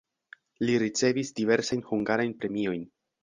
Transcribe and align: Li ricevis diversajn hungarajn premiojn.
Li 0.67 0.77
ricevis 0.83 1.31
diversajn 1.41 1.85
hungarajn 1.91 2.35
premiojn. 2.45 2.83